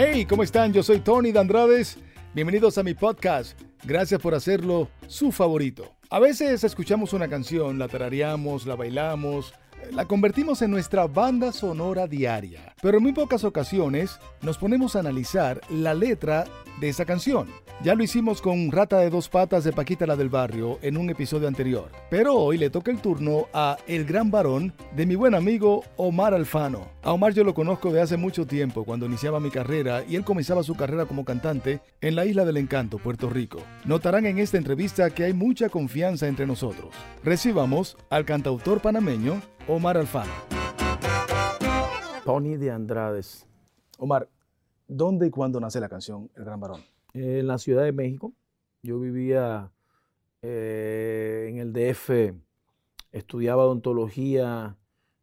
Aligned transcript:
Hey, 0.00 0.24
¿cómo 0.26 0.44
están? 0.44 0.72
Yo 0.72 0.84
soy 0.84 1.00
Tony 1.00 1.32
de 1.32 1.40
Andrades. 1.40 1.98
Bienvenidos 2.32 2.78
a 2.78 2.84
mi 2.84 2.94
podcast. 2.94 3.60
Gracias 3.82 4.20
por 4.20 4.32
hacerlo 4.32 4.88
su 5.08 5.32
favorito. 5.32 5.92
A 6.08 6.20
veces 6.20 6.62
escuchamos 6.62 7.14
una 7.14 7.26
canción, 7.26 7.80
la 7.80 7.88
tarareamos, 7.88 8.64
la 8.64 8.76
bailamos, 8.76 9.54
la 9.90 10.04
convertimos 10.04 10.62
en 10.62 10.70
nuestra 10.70 11.08
banda 11.08 11.50
sonora 11.50 12.06
diaria. 12.06 12.76
Pero 12.80 12.98
en 12.98 13.02
muy 13.02 13.12
pocas 13.12 13.42
ocasiones 13.42 14.20
nos 14.40 14.56
ponemos 14.56 14.94
a 14.94 15.00
analizar 15.00 15.60
la 15.68 15.94
letra 15.94 16.44
de 16.80 16.88
esa 16.88 17.04
canción. 17.04 17.48
Ya 17.82 17.94
lo 17.94 18.02
hicimos 18.02 18.42
con 18.42 18.72
Rata 18.72 18.98
de 18.98 19.10
dos 19.10 19.28
patas 19.28 19.64
de 19.64 19.72
Paquita 19.72 20.06
la 20.06 20.16
del 20.16 20.28
Barrio 20.28 20.78
en 20.82 20.96
un 20.96 21.10
episodio 21.10 21.46
anterior. 21.46 21.90
Pero 22.10 22.34
hoy 22.34 22.58
le 22.58 22.70
toca 22.70 22.90
el 22.90 23.00
turno 23.00 23.46
a 23.52 23.76
El 23.86 24.04
Gran 24.04 24.30
Varón 24.30 24.72
de 24.96 25.06
mi 25.06 25.14
buen 25.14 25.34
amigo 25.34 25.84
Omar 25.96 26.34
Alfano. 26.34 26.88
A 27.02 27.12
Omar 27.12 27.32
yo 27.34 27.44
lo 27.44 27.54
conozco 27.54 27.92
de 27.92 28.00
hace 28.00 28.16
mucho 28.16 28.46
tiempo, 28.46 28.84
cuando 28.84 29.06
iniciaba 29.06 29.40
mi 29.40 29.50
carrera 29.50 30.02
y 30.08 30.16
él 30.16 30.24
comenzaba 30.24 30.62
su 30.62 30.74
carrera 30.74 31.06
como 31.06 31.24
cantante 31.24 31.80
en 32.00 32.16
la 32.16 32.26
Isla 32.26 32.44
del 32.44 32.56
Encanto, 32.56 32.98
Puerto 32.98 33.30
Rico. 33.30 33.60
Notarán 33.84 34.26
en 34.26 34.38
esta 34.38 34.58
entrevista 34.58 35.10
que 35.10 35.24
hay 35.24 35.32
mucha 35.32 35.68
confianza 35.68 36.26
entre 36.26 36.46
nosotros. 36.46 36.94
Recibamos 37.22 37.96
al 38.10 38.24
cantautor 38.24 38.80
panameño 38.80 39.40
Omar 39.68 39.96
Alfano. 39.96 40.32
Tony 42.24 42.56
de 42.56 42.70
Andrades. 42.70 43.46
Omar, 43.98 44.28
¿dónde 44.88 45.26
y 45.26 45.30
cuándo 45.30 45.60
nace 45.60 45.78
la 45.80 45.88
canción 45.88 46.30
El 46.34 46.44
Gran 46.44 46.58
Varón? 46.60 46.80
En 47.14 47.46
la 47.46 47.58
Ciudad 47.58 47.84
de 47.84 47.92
México. 47.92 48.32
Yo 48.82 48.98
vivía 48.98 49.70
eh, 50.42 51.46
en 51.50 51.58
el 51.58 51.72
DF, 51.72 52.34
estudiaba 53.12 53.64
odontología, 53.64 54.76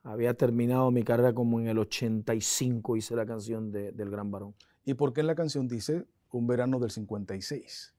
había 0.04 0.34
terminado 0.36 0.92
mi 0.92 1.04
carrera 1.04 1.34
como 1.34 1.60
en 1.60 1.68
el 1.68 1.78
85, 1.80 2.98
hice 2.98 3.16
la 3.16 3.26
canción 3.26 3.72
de- 3.72 3.92
del 3.92 4.10
Gran 4.10 4.30
Varón. 4.32 4.54
¿Y 4.84 4.94
por 4.94 5.14
qué 5.14 5.24
la 5.24 5.36
canción 5.36 5.68
dice 5.68 6.06
Un 6.32 6.48
verano 6.48 6.80
del 6.80 6.92
56? 6.92 7.94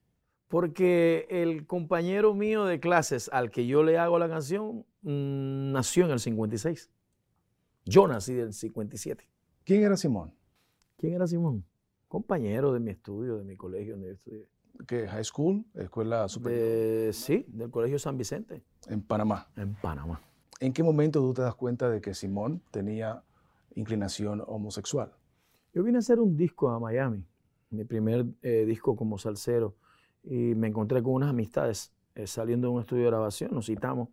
Porque 0.49 1.27
el 1.31 1.67
compañero 1.67 2.35
mío 2.35 2.67
de 2.67 2.79
clases 2.81 3.31
al 3.33 3.51
que 3.51 3.67
yo 3.67 3.83
le 3.83 3.97
hago 3.99 4.19
la 4.19 4.29
canción 4.29 4.85
mm, 5.03 5.73
nació 5.73 6.05
en 6.05 6.11
el 6.13 6.21
56. 6.21 6.91
Yo 7.87 8.07
nací 8.07 8.35
del 8.35 8.53
57. 8.53 9.27
¿Quién 9.65 9.85
era 9.85 9.97
Simón? 9.97 10.33
¿Quién 10.97 11.15
era 11.15 11.27
Simón? 11.27 11.65
Compañero 12.09 12.73
de 12.73 12.81
mi 12.81 12.91
estudio, 12.91 13.37
de 13.37 13.45
mi 13.45 13.57
colegio. 13.57 13.95
donde 13.95 14.09
yo 14.09 14.15
estudié. 14.15 14.49
¿Qué? 14.87 15.09
¿High 15.09 15.25
school? 15.25 15.65
¿Escuela 15.75 16.29
superior? 16.29 16.61
De- 16.63 17.11
sí, 17.13 17.45
del 17.49 17.71
Colegio 17.71 17.99
San 17.99 18.17
Vicente, 18.19 18.63
En 18.89 19.03
Panamá. 19.03 19.49
en 19.57 19.75
Panamá. 19.75 20.21
¿En 20.61 20.73
qué 20.73 20.83
momento 20.83 21.21
tú 21.21 21.33
te 21.35 21.43
das 21.43 21.55
cuenta 21.55 21.89
de 21.91 22.01
que 22.01 22.15
Simón 22.15 22.63
tenía 22.71 23.23
inclinación 23.75 24.43
homosexual? 24.47 25.13
Yo 25.75 25.83
vine 25.83 25.99
a 25.99 26.01
hacer 26.01 26.21
un 26.21 26.37
disco 26.37 26.71
a 26.71 26.79
Miami, 26.79 27.27
mi 27.71 27.85
primer 27.85 28.27
eh, 28.43 28.65
disco 28.67 28.97
como 28.97 29.19
salsero, 29.19 29.75
y 30.23 30.55
me 30.55 30.69
encontré 30.69 31.03
con 31.03 31.15
unas 31.15 31.31
amistades 31.31 31.93
eh, 32.15 32.27
saliendo 32.27 32.69
de 32.69 32.75
un 32.75 32.81
estudio 32.81 33.05
de 33.05 33.11
grabación, 33.11 33.53
nos 33.53 33.67
citamos, 33.67 34.09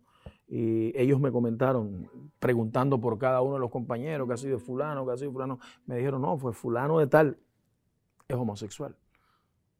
y 0.46 0.92
ellos 1.00 1.18
me 1.20 1.32
comentaron, 1.32 2.08
preguntando 2.38 3.00
por 3.00 3.18
cada 3.18 3.40
uno 3.40 3.54
de 3.54 3.60
los 3.60 3.70
compañeros, 3.70 4.26
que 4.28 4.34
ha 4.34 4.36
sido 4.36 4.58
fulano, 4.58 5.06
que 5.06 5.12
ha 5.12 5.16
sido 5.16 5.32
fulano, 5.32 5.58
me 5.86 5.96
dijeron, 5.96 6.20
no, 6.22 6.36
fue 6.38 6.52
fulano 6.52 6.98
de 6.98 7.06
tal, 7.06 7.38
es 8.28 8.36
homosexual. 8.36 8.96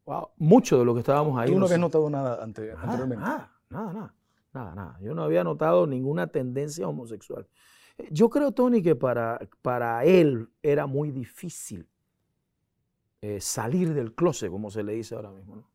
Wow, 0.05 0.29
mucho 0.37 0.77
de 0.79 0.85
lo 0.85 0.93
que 0.93 0.99
estábamos 0.99 1.37
ahí. 1.39 1.51
¿Tú 1.51 1.59
no 1.59 1.65
habías 1.65 1.79
notado 1.79 2.09
nada 2.09 2.43
ante- 2.43 2.67
Nada, 2.67 2.81
anteriormente? 2.83 3.23
Nada, 3.25 3.51
nada, 3.69 3.93
nada, 3.93 4.13
nada, 4.53 4.75
nada. 4.75 4.99
Yo 5.01 5.13
no 5.15 5.23
había 5.23 5.43
notado 5.43 5.87
ninguna 5.87 6.27
tendencia 6.27 6.87
homosexual. 6.87 7.47
Eh, 7.97 8.07
Yo 8.11 8.29
creo, 8.29 8.51
Tony, 8.51 8.81
que 8.83 8.95
para, 8.95 9.39
para 9.63 10.03
él 10.05 10.49
era 10.61 10.85
muy 10.85 11.11
difícil 11.11 11.87
eh, 13.21 13.39
salir 13.41 13.93
del 13.93 14.13
closet, 14.13 14.51
como 14.51 14.69
se 14.69 14.83
le 14.83 14.93
dice 14.93 15.15
ahora 15.15 15.31
mismo, 15.31 15.55
¿no? 15.55 15.69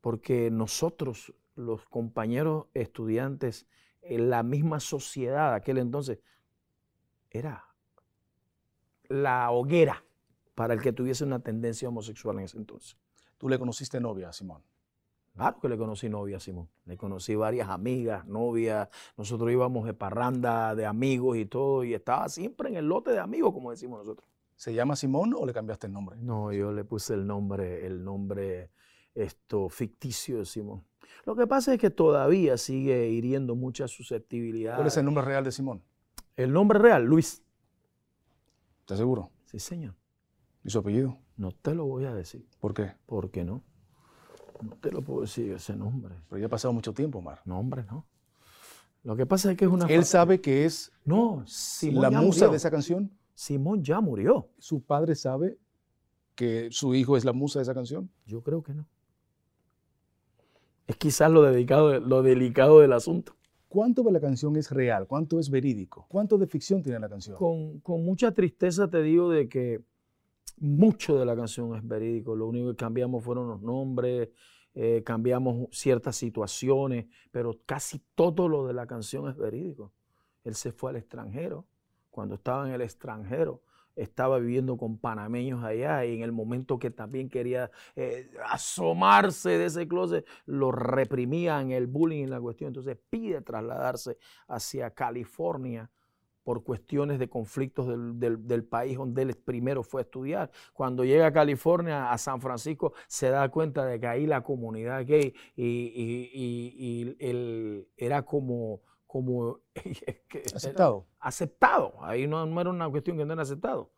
Porque 0.00 0.50
nosotros, 0.50 1.32
los 1.54 1.84
compañeros 1.86 2.66
estudiantes, 2.74 3.68
la 4.02 4.42
misma 4.42 4.80
sociedad 4.80 5.50
de 5.50 5.56
aquel 5.56 5.78
entonces, 5.78 6.18
era 7.30 7.64
la 9.08 9.50
hoguera 9.50 10.04
para 10.54 10.74
el 10.74 10.82
que 10.82 10.92
tuviese 10.92 11.24
una 11.24 11.40
tendencia 11.40 11.88
homosexual 11.88 12.38
en 12.38 12.44
ese 12.44 12.58
entonces. 12.58 12.96
¿Tú 13.38 13.48
le 13.48 13.58
conociste 13.58 14.00
novia 14.00 14.28
a 14.28 14.32
Simón? 14.32 14.62
Claro 15.34 15.58
que 15.60 15.68
le 15.68 15.78
conocí 15.78 16.08
novia 16.08 16.36
a 16.36 16.40
Simón. 16.40 16.68
Le 16.84 16.96
conocí 16.96 17.34
varias 17.34 17.68
amigas, 17.68 18.26
novias. 18.26 18.88
Nosotros 19.16 19.50
íbamos 19.50 19.86
de 19.86 19.94
parranda 19.94 20.74
de 20.74 20.84
amigos 20.84 21.38
y 21.38 21.46
todo. 21.46 21.84
Y 21.84 21.94
estaba 21.94 22.28
siempre 22.28 22.68
en 22.68 22.76
el 22.76 22.86
lote 22.86 23.12
de 23.12 23.18
amigos, 23.18 23.52
como 23.52 23.70
decimos 23.70 24.00
nosotros. 24.00 24.28
¿Se 24.56 24.74
llama 24.74 24.94
Simón 24.94 25.34
o 25.34 25.46
le 25.46 25.52
cambiaste 25.52 25.86
el 25.86 25.92
nombre? 25.92 26.16
No, 26.20 26.52
yo 26.52 26.70
le 26.70 26.84
puse 26.84 27.14
el 27.14 27.26
nombre, 27.26 27.86
el 27.86 28.04
nombre 28.04 28.70
esto, 29.14 29.68
ficticio 29.68 30.38
de 30.38 30.46
Simón. 30.46 30.84
Lo 31.24 31.36
que 31.36 31.46
pasa 31.46 31.74
es 31.74 31.80
que 31.80 31.90
todavía 31.90 32.56
sigue 32.56 33.08
hiriendo 33.08 33.54
muchas 33.54 33.90
susceptibilidades. 33.90 34.76
¿Cuál 34.76 34.88
es 34.88 34.96
el 34.96 35.04
nombre 35.04 35.24
real 35.24 35.44
de 35.44 35.52
Simón? 35.52 35.82
El 36.36 36.52
nombre 36.52 36.78
real, 36.78 37.04
Luis. 37.04 37.42
¿Estás 38.80 38.98
seguro? 38.98 39.30
Sí, 39.44 39.58
señor. 39.58 39.94
¿Y 40.64 40.70
su 40.70 40.78
apellido? 40.78 41.18
No 41.36 41.52
te 41.52 41.74
lo 41.74 41.84
voy 41.86 42.04
a 42.04 42.14
decir. 42.14 42.46
¿Por 42.60 42.74
qué? 42.74 42.92
¿Por 43.06 43.30
qué 43.30 43.44
no? 43.44 43.62
No 44.62 44.76
te 44.76 44.90
lo 44.90 45.02
puedo 45.02 45.22
decir 45.22 45.52
ese 45.52 45.74
nombre. 45.76 46.14
Pero 46.28 46.38
ya 46.40 46.46
ha 46.46 46.50
pasado 46.50 46.72
mucho 46.72 46.92
tiempo, 46.92 47.18
Omar. 47.18 47.42
Nombre, 47.44 47.84
no. 47.84 48.06
Lo 49.02 49.16
que 49.16 49.26
pasa 49.26 49.50
es 49.50 49.56
que 49.56 49.64
es 49.64 49.70
una... 49.70 49.86
Él 49.86 50.04
sabe 50.04 50.40
que 50.40 50.64
es 50.64 50.92
No, 51.04 51.42
Simón 51.46 52.02
la 52.02 52.10
ya 52.10 52.20
musa 52.20 52.38
murió. 52.44 52.50
de 52.52 52.56
esa 52.56 52.70
canción. 52.70 53.10
Simón 53.34 53.82
ya 53.82 54.00
murió. 54.00 54.48
¿Su 54.58 54.82
padre 54.82 55.16
sabe 55.16 55.58
que 56.36 56.68
su 56.70 56.94
hijo 56.94 57.16
es 57.16 57.24
la 57.24 57.32
musa 57.32 57.58
de 57.58 57.64
esa 57.64 57.74
canción? 57.74 58.10
Yo 58.24 58.42
creo 58.42 58.62
que 58.62 58.74
no. 58.74 58.86
Es 60.86 60.96
quizás 60.96 61.30
lo, 61.30 61.42
dedicado, 61.42 62.00
lo 62.00 62.22
delicado 62.22 62.80
del 62.80 62.92
asunto. 62.92 63.34
¿Cuánto 63.68 64.02
de 64.02 64.12
la 64.12 64.20
canción 64.20 64.56
es 64.56 64.70
real? 64.70 65.06
¿Cuánto 65.06 65.38
es 65.38 65.48
verídico? 65.48 66.06
¿Cuánto 66.08 66.36
de 66.36 66.46
ficción 66.46 66.82
tiene 66.82 66.98
la 66.98 67.08
canción? 67.08 67.36
Con, 67.36 67.80
con 67.80 68.04
mucha 68.04 68.32
tristeza 68.32 68.88
te 68.88 69.02
digo 69.02 69.30
de 69.30 69.48
que 69.48 69.82
mucho 70.58 71.18
de 71.18 71.24
la 71.24 71.34
canción 71.34 71.74
es 71.76 71.86
verídico. 71.86 72.36
Lo 72.36 72.46
único 72.46 72.70
que 72.70 72.76
cambiamos 72.76 73.24
fueron 73.24 73.48
los 73.48 73.62
nombres, 73.62 74.28
eh, 74.74 75.02
cambiamos 75.04 75.68
ciertas 75.70 76.16
situaciones, 76.16 77.06
pero 77.30 77.60
casi 77.66 78.00
todo 78.14 78.48
lo 78.48 78.66
de 78.66 78.72
la 78.72 78.86
canción 78.86 79.28
es 79.28 79.36
verídico. 79.36 79.92
Él 80.44 80.54
se 80.54 80.72
fue 80.72 80.90
al 80.90 80.96
extranjero. 80.96 81.66
Cuando 82.10 82.34
estaba 82.34 82.66
en 82.66 82.74
el 82.74 82.82
extranjero, 82.82 83.62
estaba 83.96 84.38
viviendo 84.38 84.76
con 84.76 84.98
panameños 84.98 85.62
allá 85.64 86.04
y 86.04 86.16
en 86.16 86.22
el 86.22 86.32
momento 86.32 86.78
que 86.78 86.90
también 86.90 87.28
quería 87.28 87.70
eh, 87.96 88.30
asomarse 88.46 89.50
de 89.58 89.66
ese 89.66 89.86
closet, 89.88 90.26
lo 90.46 90.72
reprimían 90.72 91.70
el 91.72 91.86
bullying 91.86 92.24
y 92.24 92.26
la 92.26 92.40
cuestión. 92.40 92.68
Entonces 92.68 92.96
pide 93.10 93.40
trasladarse 93.42 94.16
hacia 94.48 94.90
California 94.90 95.90
por 96.44 96.64
cuestiones 96.64 97.20
de 97.20 97.28
conflictos 97.28 97.86
del, 97.86 98.18
del- 98.18 98.46
del 98.48 98.64
país 98.64 98.96
donde 98.98 99.22
él 99.22 99.36
primero 99.36 99.84
fue 99.84 100.00
a 100.00 100.04
estudiar. 100.04 100.50
Cuando 100.72 101.04
llega 101.04 101.26
a 101.28 101.32
California, 101.32 102.10
a 102.10 102.18
San 102.18 102.40
Francisco, 102.40 102.94
se 103.06 103.30
da 103.30 103.48
cuenta 103.48 103.84
de 103.86 104.00
que 104.00 104.08
ahí 104.08 104.26
la 104.26 104.42
comunidad 104.42 105.06
gay 105.06 105.32
y, 105.54 105.64
y- 106.34 107.16
y- 107.20 107.86
era 107.96 108.22
como, 108.22 108.80
como 109.12 109.60
que 109.74 110.42
¿Aceptado? 110.54 111.06
aceptado. 111.20 111.92
Ahí 112.00 112.26
no, 112.26 112.46
no 112.46 112.58
era 112.62 112.70
una 112.70 112.88
cuestión 112.88 113.18
que 113.18 113.26
no 113.26 113.34
era 113.34 113.42
aceptado. 113.42 113.92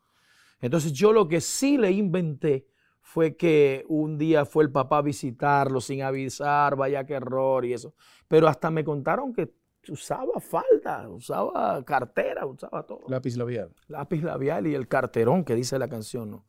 Entonces 0.59 0.91
yo 0.91 1.13
lo 1.13 1.29
que 1.29 1.39
sí 1.39 1.77
le 1.77 1.89
inventé 1.91 2.67
fue 2.99 3.37
que 3.37 3.85
un 3.87 4.17
día 4.17 4.43
fue 4.43 4.65
el 4.65 4.71
papá 4.73 4.97
a 4.97 5.01
visitarlo 5.01 5.79
sin 5.79 6.01
avisar, 6.01 6.75
vaya 6.75 7.05
qué 7.05 7.13
error 7.13 7.63
y 7.63 7.71
eso. 7.71 7.93
Pero 8.27 8.49
hasta 8.49 8.69
me 8.69 8.83
contaron 8.83 9.31
que 9.31 9.53
usaba 9.87 10.41
falda, 10.41 11.07
usaba 11.07 11.81
cartera, 11.85 12.45
usaba 12.45 12.85
todo. 12.85 13.03
Lápiz 13.07 13.37
labial. 13.37 13.71
Lápiz 13.87 14.21
labial 14.21 14.67
y 14.67 14.75
el 14.75 14.89
carterón 14.89 15.45
que 15.45 15.55
dice 15.55 15.79
la 15.79 15.87
canción, 15.87 16.29
¿no? 16.29 16.45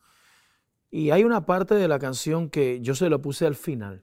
Y 0.90 1.12
hay 1.12 1.22
una 1.22 1.46
parte 1.46 1.76
de 1.76 1.86
la 1.86 2.00
canción 2.00 2.50
que 2.50 2.80
yo 2.80 2.96
se 2.96 3.10
lo 3.10 3.22
puse 3.22 3.46
al 3.46 3.54
final, 3.54 4.02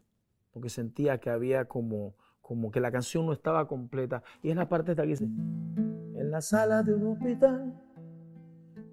porque 0.52 0.70
sentía 0.70 1.20
que 1.20 1.32
había 1.32 1.66
como, 1.66 2.16
como 2.44 2.70
que 2.70 2.82
la 2.82 2.92
canción 2.92 3.26
no 3.26 3.34
estaba 3.34 3.68
completa. 3.68 4.22
Y 4.44 4.50
es 4.50 4.56
la 4.56 4.68
parte 4.68 4.92
esta 4.92 5.04
que 5.04 5.10
dice, 5.10 5.24
en 5.24 6.30
la 6.30 6.42
sala 6.42 6.84
de 6.84 6.94
un 6.94 7.08
hospital, 7.08 7.74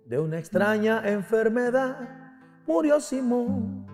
de 0.06 0.18
una 0.18 0.38
extraña 0.38 1.02
enfermedad, 1.10 1.98
murió 2.66 3.00
Simón. 3.00 3.86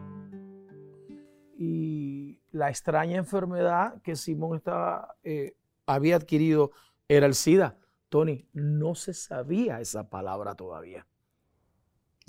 Y 1.58 2.38
la 2.52 2.68
extraña 2.68 3.16
enfermedad 3.16 4.00
que 4.02 4.14
Simón 4.14 4.56
estaba, 4.56 5.16
eh, 5.24 5.56
había 5.86 6.16
adquirido 6.16 6.72
era 7.08 7.26
el 7.26 7.34
SIDA. 7.34 7.78
Tony, 8.10 8.46
no 8.52 8.94
se 8.94 9.14
sabía 9.14 9.80
esa 9.80 10.10
palabra 10.10 10.54
todavía. 10.54 11.06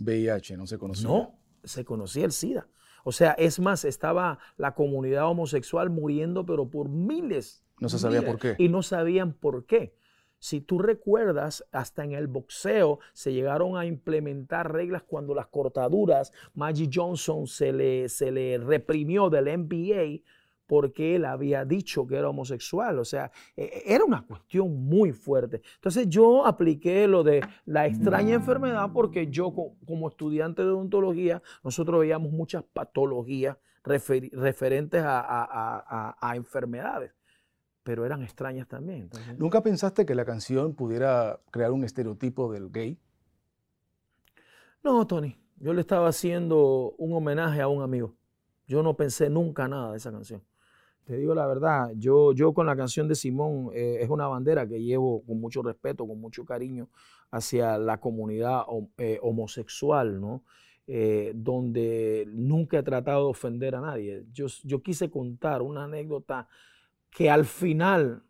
VIH, 0.02 0.56
no 0.56 0.66
se 0.66 0.78
conocía. 0.78 1.10
No, 1.10 1.38
se 1.62 1.84
conocía 1.84 2.24
el 2.24 2.32
SIDA. 2.32 2.68
O 3.08 3.14
sea, 3.14 3.32
es 3.38 3.58
más, 3.58 3.86
estaba 3.86 4.38
la 4.58 4.76
comunidad 4.76 5.30
homosexual 5.30 5.90
muriendo, 5.90 6.46
pero 6.46 6.70
por 6.70 6.90
miles. 6.90 7.64
No 7.80 7.88
se 7.88 8.00
sabía 8.00 8.20
miles, 8.20 8.34
por 8.34 8.42
qué. 8.42 8.56
Y 8.62 8.68
no 8.68 8.84
sabían 8.84 9.32
por 9.32 9.66
qué. 9.66 9.96
Si 10.40 10.60
tú 10.60 10.78
recuerdas, 10.78 11.64
hasta 11.72 12.04
en 12.04 12.12
el 12.12 12.28
boxeo 12.28 13.00
se 13.14 13.32
llegaron 13.32 13.78
a 13.78 13.86
implementar 13.86 14.74
reglas 14.74 15.04
cuando 15.04 15.34
las 15.34 15.48
cortaduras, 15.48 16.34
Maggie 16.54 16.90
Johnson 16.94 17.48
se 17.48 17.72
le, 17.72 18.10
se 18.10 18.30
le 18.30 18.58
reprimió 18.58 19.30
del 19.30 19.46
NBA 19.58 20.24
porque 20.68 21.16
él 21.16 21.26
había 21.26 21.66
dicho 21.66 22.06
que 22.06 22.18
era 22.18 22.30
homosexual. 22.30 23.00
O 23.00 23.06
sea, 23.06 23.32
e, 23.56 23.84
era 23.86 24.04
una 24.04 24.22
cuestión 24.26 24.86
muy 24.86 25.12
fuerte. 25.14 25.62
Entonces 25.76 26.08
yo 26.10 26.46
apliqué 26.46 27.08
lo 27.08 27.24
de 27.24 27.42
la 27.66 27.88
extraña 27.88 28.36
enfermedad 28.36 28.92
porque 28.94 29.28
yo 29.28 29.54
como 29.54 30.10
estudiante 30.10 30.62
de 30.62 30.70
odontología, 30.70 31.42
nosotros 31.64 32.02
veíamos 32.02 32.32
muchas 32.32 32.64
patologías 32.64 33.58
referentes 33.84 35.02
a, 35.06 36.34
enfermedades, 36.36 37.14
pero 37.84 38.06
eran 38.06 38.22
extrañas 38.22 38.68
también. 38.68 39.10
¿Nunca 39.38 39.64
pensaste 39.64 40.06
que 40.06 40.14
la 40.14 40.26
canción 40.26 40.76
pudiera 40.76 41.40
crear 41.52 41.72
un 41.72 41.84
estereotipo 41.84 42.52
del 42.52 42.70
gay? 42.70 43.00
No, 44.84 45.08
Tony, 45.08 45.38
yo 45.58 45.74
le 45.74 45.82
estaba 45.82 46.10
haciendo 46.10 46.92
un 46.98 47.14
homenaje 47.14 47.62
a 47.62 47.68
un 47.68 47.82
amigo. 47.82 48.16
Yo 48.68 48.84
no 48.84 48.96
pensé 48.98 49.30
nunca 49.30 49.68
nada 49.68 49.92
de 49.92 49.98
esa 49.98 50.12
canción. 50.12 50.44
Te 51.08 51.16
digo 51.16 51.34
la 51.34 51.48
verdad, 51.48 51.94
yo, 51.96 52.34
yo 52.34 52.54
con 52.54 52.66
la 52.66 52.76
canción 52.76 53.08
de 53.08 53.16
Simón 53.16 53.70
eh, 53.74 54.00
es 54.02 54.10
una 54.10 54.28
bandera 54.28 54.68
que 54.68 54.84
llevo 54.84 55.24
con 55.24 55.40
mucho 55.40 55.64
respeto, 55.64 56.06
con 56.06 56.20
mucho 56.20 56.44
cariño 56.44 56.90
hacia 57.32 57.78
la 57.78 58.02
comunidad 58.02 58.64
eh, 58.98 59.18
homosexual, 59.22 60.20
¿no? 60.20 60.44
Eh, 60.86 61.32
donde 61.34 62.26
nunca 62.28 62.80
he 62.80 62.84
tratado 62.84 63.24
de 63.24 63.30
ofender 63.30 63.76
a 63.76 63.80
nadie. 63.80 64.26
Yo, 64.34 64.48
yo 64.66 64.84
quise 64.84 65.10
contar 65.10 65.62
una 65.62 65.86
anécdota 65.86 66.50
que 67.10 67.30
al 67.30 67.46
final, 67.46 68.24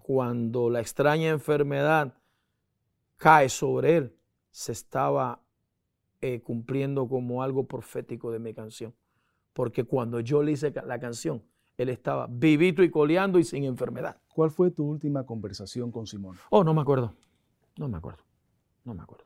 cuando 0.00 0.70
la 0.70 0.78
extraña 0.78 1.30
enfermedad 1.30 2.14
cae 3.16 3.48
sobre 3.48 3.96
él, 3.96 4.16
se 4.52 4.70
estaba 4.70 5.42
cumpliendo 6.44 7.08
como 7.08 7.42
algo 7.42 7.66
profético 7.66 8.30
de 8.30 8.38
mi 8.38 8.54
canción. 8.54 8.94
Porque 9.52 9.82
cuando 9.82 10.20
yo 10.20 10.42
le 10.42 10.52
hice 10.52 10.72
la 10.84 10.98
canción, 10.98 11.42
él 11.78 11.88
estaba 11.88 12.26
vivito 12.28 12.82
y 12.82 12.90
coleando 12.90 13.38
y 13.38 13.44
sin 13.44 13.64
enfermedad. 13.64 14.16
¿Cuál 14.28 14.50
fue 14.50 14.70
tu 14.70 14.84
última 14.84 15.24
conversación 15.24 15.90
con 15.90 16.06
Simón? 16.06 16.36
Oh, 16.50 16.64
no 16.64 16.74
me 16.74 16.80
acuerdo. 16.80 17.14
No 17.76 17.88
me 17.88 17.98
acuerdo. 17.98 18.22
No 18.84 18.94
me 18.94 19.02
acuerdo. 19.02 19.24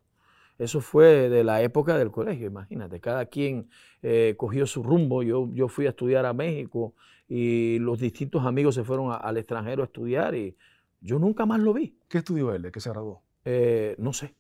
Eso 0.59 0.81
fue 0.81 1.31
de 1.31 1.43
la 1.43 1.63
época 1.63 1.97
del 1.97 2.11
colegio, 2.11 2.47
imagínate. 2.47 3.01
Cada 3.01 3.27
quien 3.27 3.71
eh, 4.03 4.35
cogió 4.37 4.67
su 4.67 4.83
rumbo. 4.83 5.23
Yo, 5.23 5.49
yo 5.55 5.69
fui 5.69 5.87
a 5.87 5.91
estudiar 5.91 6.27
a 6.27 6.35
México 6.35 6.95
y 7.29 7.79
los 7.79 7.99
distintos 7.99 8.45
amigos 8.45 8.75
se 8.75 8.85
fueron 8.85 9.17
al 9.19 9.37
extranjero 9.39 9.83
a 9.83 9.87
estudiar 9.87 10.35
y 10.35 10.57
yo 11.01 11.19
nunca 11.19 11.47
más 11.47 11.61
lo 11.61 11.73
vi. 11.73 11.97
¿Qué 12.09 12.19
estudió 12.19 12.53
él? 12.53 12.63
¿De 12.63 12.71
qué 12.73 12.81
se 12.81 12.91
graduó? 12.91 13.23
Eh, 13.45 13.95
no 13.99 14.13
sé. 14.13 14.35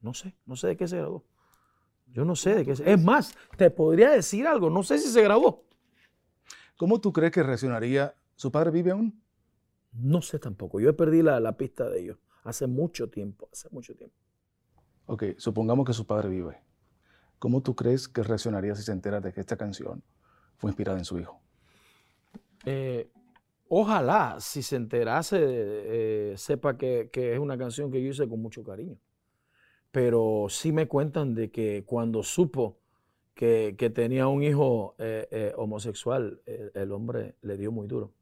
No 0.00 0.14
sé. 0.14 0.34
No 0.46 0.56
sé 0.56 0.68
de 0.68 0.76
qué 0.76 0.88
se 0.88 0.96
graduó. 0.96 1.24
Yo 2.06 2.24
no 2.24 2.34
sé 2.34 2.54
de 2.54 2.64
qué 2.64 2.74
se... 2.74 2.90
Es 2.90 3.02
más, 3.02 3.36
te 3.56 3.70
podría 3.70 4.10
decir 4.10 4.46
algo. 4.46 4.70
No 4.70 4.82
sé 4.82 4.98
si 4.98 5.08
se 5.08 5.22
graduó. 5.22 5.67
¿Cómo 6.78 7.00
tú 7.00 7.12
crees 7.12 7.32
que 7.32 7.42
reaccionaría? 7.42 8.14
¿Su 8.36 8.52
padre 8.52 8.70
vive 8.70 8.92
aún? 8.92 9.20
No 9.92 10.22
sé 10.22 10.38
tampoco. 10.38 10.78
Yo 10.78 10.96
perdí 10.96 11.22
la, 11.22 11.40
la 11.40 11.56
pista 11.56 11.90
de 11.90 12.00
ellos 12.00 12.18
hace 12.44 12.68
mucho 12.68 13.10
tiempo, 13.10 13.48
hace 13.52 13.68
mucho 13.70 13.96
tiempo. 13.96 14.14
Ok, 15.06 15.24
supongamos 15.38 15.84
que 15.84 15.92
su 15.92 16.06
padre 16.06 16.28
vive. 16.28 16.56
¿Cómo 17.40 17.62
tú 17.62 17.74
crees 17.74 18.06
que 18.06 18.22
reaccionaría 18.22 18.76
si 18.76 18.84
se 18.84 18.92
entera 18.92 19.20
de 19.20 19.32
que 19.32 19.40
esta 19.40 19.56
canción 19.56 20.04
fue 20.56 20.70
inspirada 20.70 20.98
en 20.98 21.04
su 21.04 21.18
hijo? 21.18 21.40
Eh, 22.64 23.10
ojalá, 23.68 24.36
si 24.38 24.62
se 24.62 24.76
enterase, 24.76 25.40
eh, 25.40 26.34
sepa 26.36 26.78
que, 26.78 27.10
que, 27.12 27.32
es 27.34 27.40
una 27.40 27.58
canción 27.58 27.90
que 27.90 28.00
yo 28.00 28.10
hice 28.10 28.28
con 28.28 28.40
mucho 28.40 28.62
cariño. 28.62 28.96
Pero 29.90 30.46
sí 30.48 30.70
me 30.70 30.86
cuentan 30.86 31.34
de 31.34 31.50
que 31.50 31.84
cuando 31.84 32.22
supo 32.22 32.78
que, 33.38 33.92
tenía 33.94 34.26
un 34.26 34.42
hijo 34.42 34.96
eh, 34.98 35.28
eh, 35.30 35.52
homosexual, 35.56 36.42
el, 36.44 36.90
hombre 36.90 37.36
le 37.42 37.56
dio 37.56 37.70
muy 37.70 37.86
duro 37.86 38.12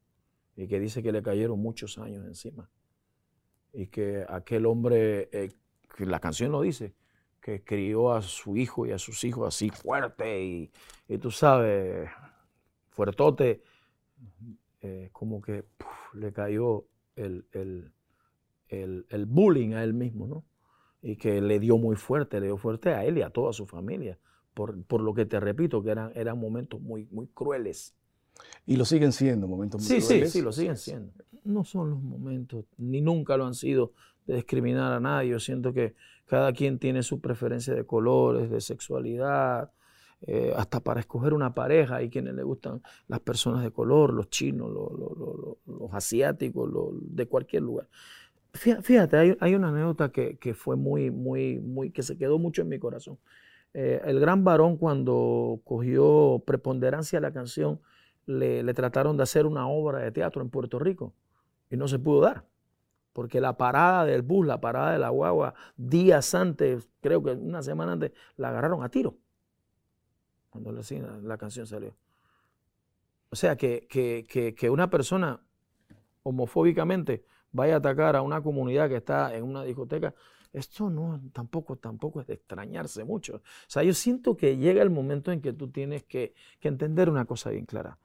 y 0.55 0.67
que 0.67 0.79
dice 0.79 1.01
que 1.01 1.11
le 1.11 1.23
cayeron 1.23 1.59
muchos 1.59 1.97
años 1.97 2.23
encima. 2.27 2.69
Y 3.73 3.87
que 3.87 4.23
aquel 4.29 4.67
hombre, 4.67 5.27
eh, 5.31 5.51
que 5.95 6.05
la 6.05 6.19
canción 6.19 6.51
lo 6.51 6.61
dice, 6.61 6.93
que 7.41 7.63
crió 7.63 8.13
a 8.13 8.21
su 8.21 8.57
hijo 8.57 8.85
y 8.85 8.91
a 8.91 8.99
sus 8.99 9.23
hijos 9.23 9.47
así 9.47 9.71
fuerte 9.71 10.43
y, 10.43 11.17
tú 11.17 11.31
sabes, 11.31 12.07
fuertote, 12.91 13.63
como 15.11 15.41
que 15.41 15.65
le 16.13 16.31
cayó 16.31 16.85
el, 17.15 17.47
el, 18.69 19.25
bullying 19.25 19.73
a 19.73 19.83
él 19.83 19.95
mismo, 19.95 20.27
¿no? 20.27 20.45
Y 21.01 21.15
que 21.15 21.41
le 21.41 21.59
dio 21.59 21.79
muy 21.79 21.95
fuerte, 21.95 22.39
le 22.39 22.47
dio 22.47 22.57
fuerte 22.57 22.93
a 22.93 23.03
él 23.03 23.17
y 23.17 23.23
a 23.23 23.31
toda 23.31 23.51
su 23.51 23.65
familia 23.65 24.19
por, 24.57 25.01
lo 25.01 25.13
que 25.13 25.25
te 25.25 25.39
repito, 25.39 25.83
que 25.83 25.91
eran, 25.91 26.11
eran 26.15 26.39
momentos 26.39 26.81
muy, 26.81 27.07
muy 27.11 27.27
crueles. 27.27 27.93
Y 28.65 28.75
lo 28.75 28.85
siguen 28.85 29.11
siendo 29.11 29.47
momentos 29.47 29.81
muy 29.81 29.87
crueles. 30.01 30.31
Sí, 30.31 30.39
sí, 30.39 30.43
lo 30.43 30.51
siguen 30.51 30.77
siendo. 30.77 31.11
No 31.43 31.63
son 31.63 31.91
los 31.91 32.01
momentos, 32.01 32.65
ni 32.77 33.01
nunca 33.01 33.37
lo 33.37 33.45
han 33.45 33.53
sido, 33.53 33.93
de 34.25 34.35
discriminar 34.35 34.93
a 34.93 34.99
nadie. 34.99 35.29
Yo 35.29 35.39
siento 35.39 35.73
que 35.73 35.93
cada 36.25 36.51
quien 36.53 36.79
tiene 36.79 37.03
su 37.03 37.21
preferencia 37.21 37.73
de 37.73 37.85
colores, 37.85 38.49
de 38.49 38.59
sexualidad, 38.59 39.71
eh, 40.25 40.53
hasta 40.55 40.79
para 40.79 41.01
escoger 41.01 41.33
una 41.33 41.53
pareja. 41.53 41.97
Hay 41.97 42.09
quienes 42.09 42.33
le 42.33 42.43
gustan 42.43 42.81
las 43.07 43.19
personas 43.19 43.63
de 43.63 43.71
color, 43.71 44.11
los 44.11 44.29
chinos, 44.29 44.71
los, 44.71 45.93
asiáticos, 45.93 46.69
de 47.01 47.27
cualquier 47.27 47.61
lugar. 47.61 47.87
Fíjate, 48.53 49.17
hay, 49.17 49.37
hay 49.39 49.53
una 49.53 49.69
anécdota 49.69 50.11
que, 50.11 50.37
que, 50.37 50.55
fue 50.55 50.75
muy, 50.75 51.11
muy, 51.11 51.59
muy, 51.59 51.91
que 51.91 52.01
se 52.01 52.17
quedó 52.17 52.39
mucho 52.39 52.63
en 52.63 52.69
mi 52.69 52.79
corazón. 52.79 53.19
Eh, 53.73 54.01
el 54.05 54.19
gran 54.19 54.43
varón 54.43 54.77
cuando 54.77 55.61
cogió 55.63 56.41
preponderancia 56.45 57.19
a 57.19 57.21
la 57.21 57.31
canción, 57.31 57.79
le, 58.25 58.73
trataron 58.73 59.17
de 59.17 59.23
hacer 59.23 59.45
una 59.45 59.67
obra 59.67 59.99
de 59.99 60.11
teatro 60.11 60.41
en 60.41 60.49
Puerto 60.49 60.79
Rico 60.79 61.13
y 61.69 61.77
no 61.77 61.87
se 61.87 61.99
pudo 61.99 62.21
dar. 62.21 62.45
Porque 63.13 63.41
la 63.41 63.57
parada 63.57 64.05
del 64.05 64.21
bus, 64.21 64.45
la 64.45 64.61
parada 64.61 64.91
de 64.91 64.99
la 64.99 65.09
guagua, 65.09 65.55
días 65.75 66.35
antes, 66.35 66.87
creo 67.01 67.23
que 67.23 67.31
una 67.31 67.63
semana 67.63 67.93
antes, 67.93 68.11
la 68.35 68.49
agarraron 68.49 68.83
a 68.83 68.89
tiro. 68.89 69.17
Cuando 70.49 70.71
la, 70.71 70.81
la 71.23 71.37
canción 71.37 71.65
salió. 71.65 71.95
O 73.29 73.35
sea, 73.35 73.55
que, 73.55 73.87
que, 73.89 74.55
que 74.55 74.69
una 74.69 74.89
persona 74.89 75.41
homofóbicamente 76.23 77.25
vaya 77.51 77.75
a 77.75 77.77
atacar 77.77 78.15
a 78.15 78.21
una 78.21 78.41
comunidad 78.41 78.89
que 78.89 78.97
está 78.97 79.35
en 79.35 79.43
una 79.43 79.63
discoteca, 79.63 80.13
esto 80.57 80.89
no, 80.89 81.21
tampoco, 81.33 81.77
tampoco 81.77 82.21
es 82.21 82.27
de 82.27 82.35
extrañarse 82.35 83.03
mucho. 83.03 83.37
O 83.37 83.41
sea, 83.67 83.83
yo 83.83 83.93
siento 83.93 84.35
que 84.35 84.57
llega 84.57 84.81
el 84.81 84.89
momento 84.89 85.31
en 85.31 85.41
que 85.41 85.53
tú 85.53 85.69
tienes 85.69 86.03
que, 86.03 86.33
entender 86.61 87.09
una 87.09 87.25
cosa 87.25 87.49
bien 87.49 87.65
clara. 87.65 87.97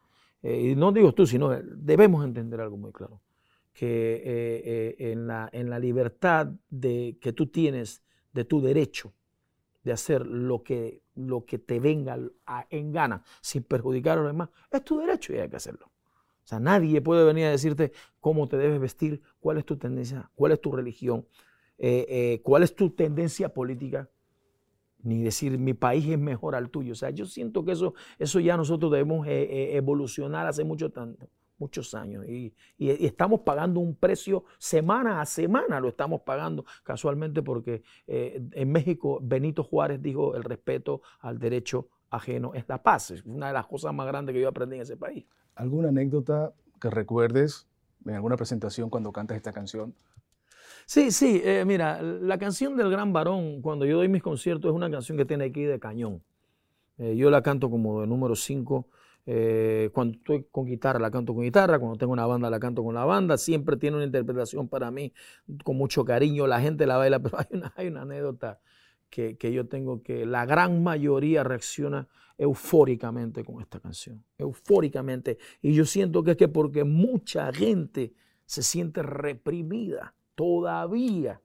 Eh, 0.42 0.70
y 0.70 0.76
no 0.76 0.92
digo 0.92 1.12
tú, 1.12 1.26
sino 1.26 1.50
debemos 1.50 2.24
entender 2.24 2.60
algo 2.60 2.76
muy 2.76 2.92
claro. 2.92 3.20
Que 3.72 4.14
eh, 4.16 4.96
eh, 4.98 5.12
en, 5.12 5.26
la, 5.26 5.48
en 5.52 5.70
la 5.70 5.78
libertad 5.78 6.48
de, 6.70 7.16
que 7.20 7.32
tú 7.32 7.46
tienes 7.46 8.02
de 8.32 8.44
tu 8.44 8.60
derecho 8.60 9.12
de 9.82 9.92
hacer 9.92 10.26
lo 10.26 10.62
que, 10.62 11.02
lo 11.14 11.44
que 11.44 11.58
te 11.58 11.80
venga 11.80 12.18
en 12.70 12.92
gana 12.92 13.24
sin 13.40 13.64
perjudicar 13.64 14.18
a 14.18 14.22
los 14.22 14.30
demás, 14.30 14.50
es 14.70 14.84
tu 14.84 14.98
derecho 14.98 15.32
y 15.32 15.38
hay 15.38 15.48
que 15.48 15.56
hacerlo. 15.56 15.86
O 15.86 16.46
sea, 16.46 16.60
nadie 16.60 17.00
puede 17.00 17.24
venir 17.24 17.46
a 17.46 17.50
decirte 17.50 17.92
cómo 18.20 18.48
te 18.48 18.56
debes 18.56 18.80
vestir, 18.80 19.22
cuál 19.40 19.58
es 19.58 19.64
tu 19.64 19.76
tendencia, 19.76 20.30
cuál 20.34 20.52
es 20.52 20.60
tu 20.60 20.72
religión, 20.72 21.26
eh, 21.84 22.06
eh, 22.08 22.40
cuál 22.44 22.62
es 22.62 22.76
tu 22.76 22.90
tendencia 22.90 23.52
política, 23.52 24.08
ni 25.02 25.20
decir 25.20 25.58
mi 25.58 25.74
país 25.74 26.06
es 26.06 26.18
mejor 26.18 26.54
al 26.54 26.70
tuyo. 26.70 26.92
O 26.92 26.94
sea, 26.94 27.10
yo 27.10 27.26
siento 27.26 27.64
que 27.64 27.72
eso, 27.72 27.94
eso 28.20 28.38
ya 28.38 28.56
nosotros 28.56 28.92
debemos 28.92 29.26
eh, 29.26 29.76
evolucionar 29.76 30.46
hace 30.46 30.62
mucho 30.62 30.92
tanto, 30.92 31.28
muchos 31.58 31.92
años. 31.96 32.24
Y, 32.28 32.54
estamos 32.78 33.40
pagando 33.40 33.80
un 33.80 33.96
precio 33.96 34.44
semana 34.58 35.20
a 35.20 35.26
semana, 35.26 35.80
lo 35.80 35.88
estamos 35.88 36.20
pagando 36.20 36.64
casualmente 36.84 37.42
porque 37.42 37.82
en 38.06 38.70
México 38.70 39.18
Benito 39.20 39.64
Juárez 39.64 40.00
dijo 40.00 40.36
el 40.36 40.44
respeto 40.44 41.02
al 41.18 41.40
derecho 41.40 41.88
ajeno 42.10 42.54
es 42.54 42.68
la 42.68 42.80
paz. 42.80 43.10
Es 43.10 43.24
una 43.24 43.48
de 43.48 43.54
las 43.54 43.66
cosas 43.66 43.92
más 43.92 44.06
grandes 44.06 44.34
que 44.34 44.40
yo 44.40 44.48
aprendí 44.48 44.76
en 44.76 44.82
ese 44.82 44.96
país. 44.96 45.26
¿Alguna 45.56 45.88
anécdota 45.88 46.52
que 46.80 46.90
recuerdes 46.90 47.66
en 48.06 48.14
alguna 48.14 48.36
presentación 48.36 48.88
cuando 48.88 49.10
cantas 49.10 49.36
esta 49.36 49.52
canción? 49.52 49.94
Sí, 50.92 51.10
sí, 51.10 51.40
eh, 51.42 51.64
mira, 51.64 52.02
la 52.02 52.36
canción 52.36 52.76
del 52.76 52.90
Gran 52.90 53.14
Varón, 53.14 53.62
cuando 53.62 53.86
yo 53.86 53.96
doy 53.96 54.08
mis 54.08 54.20
conciertos, 54.22 54.70
es 54.70 54.74
una 54.76 54.90
canción 54.90 55.16
que 55.16 55.24
tiene 55.24 55.44
aquí 55.44 55.62
de 55.62 55.80
cañón. 55.80 56.22
Eh, 56.98 57.16
yo 57.16 57.30
la 57.30 57.40
canto 57.40 57.70
como 57.70 58.02
de 58.02 58.06
número 58.06 58.36
5. 58.36 58.86
Eh, 59.24 59.88
cuando 59.94 60.18
estoy 60.18 60.46
con 60.50 60.66
guitarra, 60.66 60.98
la 60.98 61.10
canto 61.10 61.34
con 61.34 61.44
guitarra. 61.44 61.78
Cuando 61.78 61.96
tengo 61.96 62.12
una 62.12 62.26
banda, 62.26 62.50
la 62.50 62.60
canto 62.60 62.84
con 62.84 62.94
la 62.94 63.06
banda. 63.06 63.38
Siempre 63.38 63.78
tiene 63.78 63.96
una 63.96 64.04
interpretación 64.04 64.68
para 64.68 64.90
mí 64.90 65.14
con 65.64 65.78
mucho 65.78 66.04
cariño. 66.04 66.46
La 66.46 66.60
gente 66.60 66.84
la 66.86 66.98
baila, 66.98 67.20
pero 67.22 67.38
hay 67.38 67.46
una, 67.52 67.72
hay 67.74 67.86
una 67.88 68.02
anécdota 68.02 68.60
que, 69.08 69.38
que 69.38 69.50
yo 69.50 69.66
tengo 69.68 70.02
que 70.02 70.26
la 70.26 70.44
gran 70.44 70.82
mayoría 70.82 71.42
reacciona 71.42 72.06
eufóricamente 72.36 73.44
con 73.44 73.62
esta 73.62 73.80
canción. 73.80 74.22
Eufóricamente. 74.36 75.38
Y 75.62 75.72
yo 75.72 75.86
siento 75.86 76.22
que 76.22 76.32
es 76.32 76.36
que 76.36 76.48
porque 76.48 76.84
mucha 76.84 77.50
gente 77.50 78.12
se 78.44 78.62
siente 78.62 79.02
reprimida 79.02 80.14
todavía 80.34 81.40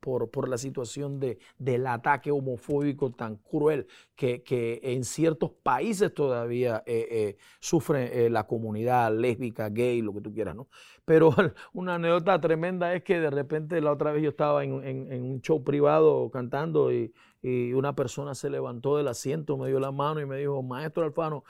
por, 0.00 0.30
por 0.30 0.48
la 0.48 0.56
situación 0.58 1.18
de, 1.18 1.38
del 1.58 1.86
ataque 1.86 2.30
homofóbico 2.30 3.10
tan 3.10 3.36
cruel 3.36 3.88
que, 4.14 4.42
que 4.44 4.78
en 4.82 5.04
ciertos 5.04 5.50
países 5.62 6.14
todavía 6.14 6.82
eh, 6.86 7.08
eh, 7.10 7.36
sufre 7.60 8.26
eh, 8.26 8.30
la 8.30 8.46
comunidad 8.46 9.12
lésbica, 9.16 9.68
gay, 9.70 10.02
lo 10.02 10.14
que 10.14 10.20
tú 10.20 10.32
quieras, 10.32 10.54
¿no? 10.54 10.68
Pero 11.04 11.30
una 11.72 11.96
anécdota 11.96 12.40
tremenda 12.40 12.94
es 12.94 13.02
que 13.02 13.18
de 13.20 13.30
repente 13.30 13.80
la 13.80 13.92
otra 13.92 14.12
vez 14.12 14.22
yo 14.22 14.30
estaba 14.30 14.62
en, 14.64 14.84
en- 14.86 15.12
en 15.12 15.24
un 15.24 15.40
show 15.40 15.64
privado 15.64 16.30
cantando 16.30 16.92
y, 16.92 17.12
y 17.42 17.72
una 17.72 17.94
persona 17.96 18.34
se 18.34 18.48
levantó 18.50 18.96
del 18.96 19.08
asiento, 19.08 19.56
me 19.56 19.68
dio 19.68 19.80
la 19.80 19.90
mano 19.92 20.20
y 20.20 20.26
me 20.26 20.36
dijo, 20.38 20.62
maestro 20.62 21.04
Alfano, 21.04 21.42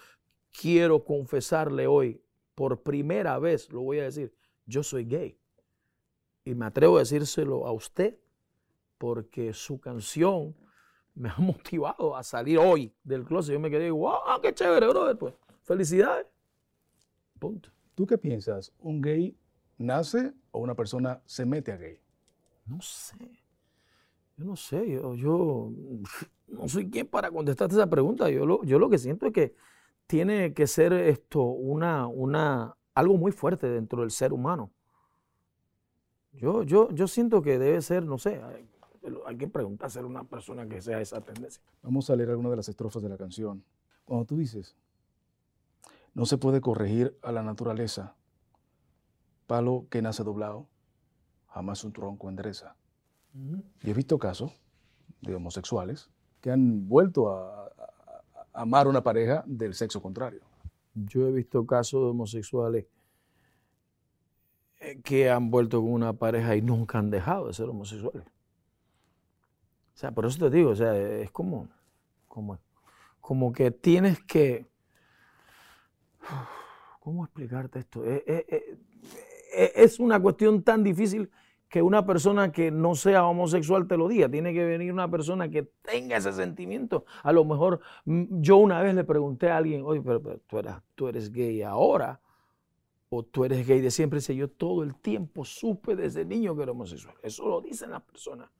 quiero 0.61 1.05
confesarle 1.05 1.87
hoy, 1.87 2.23
por 2.55 2.83
primera 2.83 3.39
vez, 3.39 3.71
lo 3.73 3.83
voy 3.83 3.99
a 4.01 4.05
decir, 4.05 4.33
yo 4.67 4.83
soy 4.83 5.05
gay. 5.05 5.39
Y 6.47 6.55
me 6.55 6.67
atrevo 6.67 6.97
a 6.97 7.01
decírselo 7.01 7.67
a 7.67 7.73
usted 7.73 8.17
porque 8.99 9.53
su 9.53 9.81
canción 9.81 10.55
me 11.17 11.29
ha 11.29 11.37
motivado 11.39 12.17
a 12.17 12.23
salir 12.23 12.59
hoy 12.59 12.95
del 13.03 13.25
closet. 13.25 13.55
Yo 13.55 13.61
me 13.61 13.69
quedé, 13.69 13.91
wow, 13.91 14.41
qué 14.41 14.55
chévere, 14.55 14.87
brother. 14.87 15.19
Pues 15.19 15.35
felicidades. 15.65 16.29
Punto. 17.41 17.71
¿Tú 17.97 18.07
qué 18.07 18.17
piensas? 18.17 18.73
¿Un 18.79 19.03
gay 19.03 19.37
nace 19.77 20.33
o 20.53 20.61
una 20.61 20.77
persona 20.77 21.21
se 21.27 21.45
mete 21.45 21.73
a 21.73 21.79
gay? 21.79 21.99
No 22.65 22.81
sé. 22.81 23.17
Yo 24.37 24.45
no 24.45 24.55
sé. 24.55 24.89
Yo, 24.89 25.15
yo 25.17 25.73
no 26.47 26.69
soy 26.69 26.89
quien 26.89 27.09
para 27.09 27.29
contestarte 27.33 27.75
esa 27.75 27.91
pregunta. 27.91 28.31
Yo 28.31 28.47
lo, 28.47 28.63
yo 28.63 28.79
lo 28.79 28.89
que 28.89 28.99
siento 28.99 29.27
es 29.27 29.33
que 29.33 29.57
tiene 30.07 30.55
que 30.55 30.69
ser 30.69 30.93
esto 30.93 31.43
una, 31.43 32.07
una, 32.07 32.77
algo 32.95 33.17
muy 33.17 33.33
fuerte 33.33 33.69
dentro 33.69 34.03
del 34.03 34.13
ser 34.13 34.33
humano. 34.33 34.71
Yo, 36.41 36.63
yo, 36.63 36.91
yo 36.91 37.07
siento 37.09 37.43
que 37.43 37.59
debe 37.59 37.81
ser, 37.83 38.05
no 38.05 38.19
sé, 38.19 38.43
hay, 38.43 38.69
hay 39.27 39.37
que 39.37 39.49
preguntárselo 39.49 40.07
a 40.07 40.11
una 40.11 40.25
persona 40.25 40.67
que 40.69 40.81
sea 40.83 41.01
esa 41.01 41.21
tendencia. 41.21 41.63
Vamos 41.83 42.09
a 42.11 42.17
leer 42.17 42.31
algunas 42.31 42.51
de 42.51 42.57
las 42.57 42.69
estrofas 42.69 43.03
de 43.03 43.09
la 43.09 43.17
canción. 43.17 43.65
Cuando 44.05 44.25
tú 44.27 44.37
dices, 44.37 44.77
no 46.15 46.27
se 46.27 46.39
puede 46.39 46.61
corregir 46.61 47.17
a 47.23 47.33
la 47.33 47.43
naturaleza, 47.43 48.15
palo 49.47 49.87
que 49.91 50.03
nace 50.03 50.25
doblado, 50.25 50.67
jamás 51.49 51.85
un 51.85 51.93
tronco 51.93 52.29
endereza. 52.29 52.77
Y 53.83 53.91
he 53.91 53.95
visto 53.95 54.19
casos 54.19 54.53
de 55.21 55.35
homosexuales 55.35 56.11
que 56.41 56.51
han 56.51 56.89
vuelto 56.89 57.31
a, 57.31 57.67
a- 57.67 57.73
a 58.55 58.63
amar 58.63 58.87
a 58.87 58.91
una 58.91 59.03
pareja 59.03 59.45
del 59.47 59.75
sexo 59.75 60.01
contrario. 60.01 60.41
Yo 60.95 61.27
he 61.29 61.33
visto 61.33 61.67
casos 61.67 62.01
de 62.03 62.09
homosexuales 62.11 62.87
que 65.05 65.31
han 65.31 65.51
vuelto 65.51 65.81
con 65.81 65.93
una 65.93 66.13
pareja 66.15 66.57
y 66.57 66.63
nunca 66.63 66.99
han 66.99 67.11
dejado 67.11 67.49
de 67.49 67.55
ser 67.55 67.69
homosexuales. 67.69 68.25
O 69.95 69.99
sea, 69.99 70.11
por 70.13 70.27
eso 70.27 70.39
te 70.39 70.51
digo, 70.57 70.71
o 70.71 70.77
sea, 70.77 70.95
es 70.97 71.31
como, 71.31 71.69
como, 72.29 72.59
como 73.21 73.53
que 73.53 73.71
tienes 73.71 74.21
que... 74.25 74.67
¿Cómo 77.01 77.25
explicarte 77.25 77.79
esto? 77.81 78.05
Eh, 78.05 78.25
eh, 78.27 78.47
eh, 79.55 79.73
Es 79.77 80.01
una 80.01 80.21
cuestión 80.21 80.63
tan 80.63 80.83
difícil 80.83 81.31
que 81.69 81.83
una 81.83 82.07
persona 82.07 82.53
que 82.53 82.71
no 82.71 82.95
sea 82.95 83.27
homosexual 83.27 83.87
te 83.89 83.97
lo 83.97 84.09
diga. 84.09 84.29
Tiene 84.29 84.53
que 84.53 84.65
venir 84.65 84.93
una 84.93 85.11
persona 85.11 85.49
que 85.49 85.65
tenga 85.83 86.17
ese 86.17 86.33
sentimiento. 86.33 87.05
A 87.23 87.33
lo 87.33 87.45
mejor 87.45 87.81
mm, 88.05 88.41
yo 88.41 88.57
una 88.57 88.81
vez 88.83 88.95
le 88.95 89.05
pregunté 89.05 89.51
a 89.51 89.57
alguien, 89.59 89.83
oye, 89.85 90.01
pero, 90.03 90.23
pero 90.23 90.39
tú, 90.47 90.59
eras- 90.59 90.83
tú 90.95 91.09
eres 91.09 91.33
gay 91.33 91.63
ahora 91.63 92.21
o 93.09 93.23
tú 93.23 93.45
eres 93.45 93.67
gay 93.67 93.81
de 93.81 93.91
siempre. 93.91 94.19
Dice, 94.19 94.35
yo 94.35 94.49
todo 94.49 94.83
el 94.83 94.95
tiempo 94.97 95.45
supe 95.45 95.97
desde 95.97 96.25
niño 96.25 96.57
que 96.57 96.63
era 96.63 96.73
homosexual. 96.73 97.15
Eso 97.23 97.49
lo 97.49 97.61
dicen 97.61 97.91
las 97.91 98.03
personas. 98.03 98.51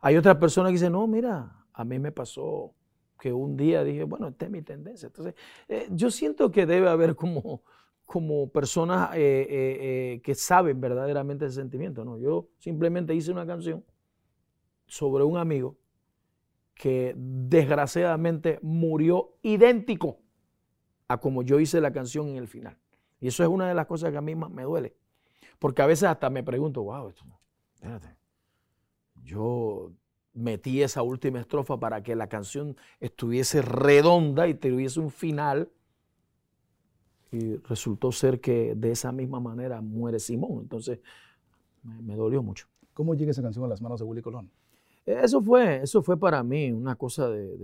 Hay 0.00 0.16
otras 0.16 0.36
personas 0.36 0.70
que 0.70 0.74
dicen, 0.74 0.92
no, 0.92 1.06
mira, 1.06 1.66
a 1.72 1.84
mí 1.84 1.98
me 1.98 2.12
pasó 2.12 2.74
que 3.18 3.32
un 3.32 3.56
día 3.56 3.82
dije, 3.82 4.04
bueno, 4.04 4.28
esta 4.28 4.44
es 4.44 4.50
mi 4.50 4.62
tendencia. 4.62 5.06
Entonces, 5.06 5.34
eh, 5.66 5.88
yo 5.90 6.10
siento 6.10 6.50
que 6.50 6.66
debe 6.66 6.88
haber 6.88 7.16
como, 7.16 7.62
como 8.06 8.48
personas 8.50 9.10
eh, 9.14 9.46
eh, 9.50 10.20
que 10.22 10.34
saben 10.34 10.80
verdaderamente 10.80 11.46
ese 11.46 11.56
sentimiento. 11.56 12.04
¿no? 12.04 12.18
Yo 12.18 12.48
simplemente 12.58 13.14
hice 13.14 13.32
una 13.32 13.46
canción 13.46 13.84
sobre 14.86 15.24
un 15.24 15.36
amigo 15.36 15.76
que 16.74 17.12
desgraciadamente 17.16 18.60
murió 18.62 19.34
idéntico 19.42 20.20
a 21.08 21.18
como 21.18 21.42
yo 21.42 21.58
hice 21.58 21.80
la 21.80 21.92
canción 21.92 22.28
en 22.28 22.36
el 22.36 22.46
final. 22.46 22.78
Y 23.20 23.28
eso 23.28 23.42
es 23.42 23.48
una 23.48 23.68
de 23.68 23.74
las 23.74 23.86
cosas 23.86 24.10
que 24.10 24.16
a 24.16 24.20
mí 24.20 24.34
más 24.34 24.50
me 24.50 24.62
duele. 24.62 24.96
Porque 25.58 25.82
a 25.82 25.86
veces 25.86 26.04
hasta 26.04 26.30
me 26.30 26.42
pregunto, 26.42 26.82
wow, 26.82 27.08
esto, 27.08 27.24
espérate, 27.74 28.16
yo 29.24 29.92
metí 30.34 30.82
esa 30.82 31.02
última 31.02 31.40
estrofa 31.40 31.78
para 31.78 32.02
que 32.02 32.14
la 32.14 32.28
canción 32.28 32.76
estuviese 33.00 33.60
redonda 33.62 34.46
y 34.46 34.54
tuviese 34.54 35.00
un 35.00 35.10
final. 35.10 35.70
Y 37.30 37.56
resultó 37.56 38.10
ser 38.10 38.40
que 38.40 38.74
de 38.74 38.92
esa 38.92 39.12
misma 39.12 39.40
manera 39.40 39.80
muere 39.80 40.18
Simón. 40.18 40.60
Entonces 40.62 41.00
me, 41.82 42.00
me 42.00 42.16
dolió 42.16 42.42
mucho. 42.42 42.66
¿Cómo 42.94 43.14
llega 43.14 43.32
esa 43.32 43.42
canción 43.42 43.64
a 43.64 43.68
las 43.68 43.82
manos 43.82 44.00
de 44.00 44.06
Willy 44.06 44.22
Colón? 44.22 44.50
Eso 45.08 45.40
fue, 45.40 45.76
eso 45.82 46.02
fue 46.02 46.18
para 46.18 46.42
mí 46.42 46.70
una 46.70 46.94
cosa 46.94 47.30
de, 47.30 47.56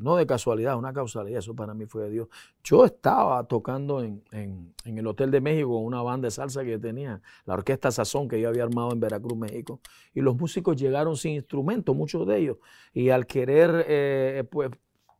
no 0.00 0.14
de 0.14 0.24
casualidad, 0.24 0.78
una 0.78 0.92
causalidad, 0.92 1.40
eso 1.40 1.54
para 1.56 1.74
mí 1.74 1.84
fue 1.86 2.04
de 2.04 2.10
Dios. 2.10 2.28
Yo 2.62 2.84
estaba 2.84 3.42
tocando 3.48 4.02
en, 4.04 4.22
en- 4.30 4.72
el 4.84 5.06
Hotel 5.08 5.32
de 5.32 5.40
México 5.40 5.76
una 5.78 6.00
banda 6.00 6.26
de 6.26 6.30
salsa 6.30 6.62
que 6.64 6.78
tenía, 6.78 7.20
la 7.44 7.54
Orquesta 7.54 7.90
Sazón 7.90 8.28
que 8.28 8.40
yo 8.40 8.48
había 8.48 8.62
armado 8.62 8.92
en 8.92 9.00
Veracruz, 9.00 9.36
México, 9.36 9.80
y 10.14 10.20
los 10.20 10.36
músicos 10.36 10.76
llegaron 10.76 11.16
sin 11.16 11.32
instrumento, 11.32 11.92
muchos 11.92 12.24
de 12.26 12.38
ellos, 12.38 12.58
y 12.92 13.10
al 13.10 13.26
querer, 13.26 13.84
eh, 13.88 14.44
pues, 14.48 14.70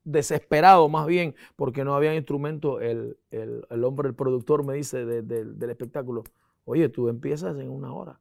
desesperado 0.04 0.88
más 0.88 1.06
bien, 1.06 1.34
porque 1.56 1.84
no 1.84 1.94
había 1.96 2.14
instrumento, 2.14 2.80
el, 2.80 3.16
el- 3.32 3.66
el 3.68 3.84
hombre, 3.84 4.08
el 4.08 4.14
productor 4.14 4.64
me 4.64 4.74
dice 4.74 5.04
de- 5.04 5.22
de- 5.22 5.44
del 5.44 5.70
espectáculo, 5.70 6.22
oye, 6.64 6.88
tú 6.88 7.08
empiezas 7.08 7.58
en 7.58 7.70
una 7.70 7.92
hora 7.92 8.20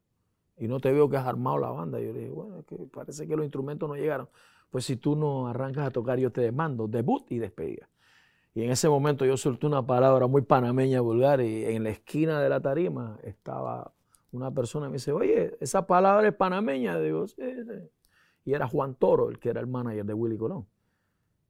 y 0.58 0.68
no 0.68 0.80
te 0.80 0.92
veo 0.92 1.10
que 1.10 1.18
has 1.18 1.28
armado 1.28 1.58
la 1.58 1.70
banda. 1.70 2.00
Yo 2.00 2.14
le 2.14 2.20
dije, 2.20 2.32
bueno, 2.32 2.60
es 2.60 2.66
que 2.66 2.76
parece 2.92 3.28
que 3.28 3.36
los 3.36 3.46
instrumentos 3.46 3.88
no 3.88 3.96
llegaron. 3.96 4.30
Pues 4.70 4.86
si 4.86 4.96
tú 4.96 5.16
no 5.16 5.48
arrancas 5.48 5.88
a 5.88 5.92
tocar, 5.92 6.20
yo 6.20 6.32
te 6.32 6.42
demando 6.42 6.88
debut 6.88 7.32
y 7.32 7.38
despedida. 7.38 7.90
Y 8.54 8.64
en 8.64 8.72
ese 8.72 8.90
momento 8.90 9.26
yo 9.26 9.38
solté 9.38 9.68
una 9.68 9.86
palabra 9.86 10.28
muy 10.28 10.42
panameña, 10.42 11.00
vulgar, 11.02 11.42
y 11.42 11.66
en 11.66 11.84
la 11.84 11.92
esquina 11.92 12.42
de 12.42 12.50
la 12.50 12.60
tarima 12.60 13.20
estaba 13.24 13.94
una 14.32 14.52
persona 14.52 14.88
me 14.88 14.94
dice, 14.94 15.12
oye, 15.12 15.58
esa 15.60 15.88
palabra 15.88 16.28
es 16.28 16.34
panameña. 16.34 17.00
Digo, 17.00 17.28
sí". 17.28 17.42
Y 18.46 18.54
era 18.54 18.68
Juan 18.68 18.96
Toro, 18.96 19.30
el 19.30 19.40
que 19.40 19.50
era 19.50 19.60
el 19.60 19.68
manager 19.68 20.06
de 20.06 20.14
Willy 20.14 20.38
Colón. 20.38 20.66